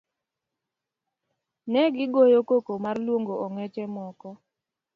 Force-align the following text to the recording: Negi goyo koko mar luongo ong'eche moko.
Negi 1.71 2.05
goyo 2.13 2.39
koko 2.49 2.73
mar 2.85 2.97
luongo 3.05 3.33
ong'eche 3.45 3.83
moko. 3.95 4.29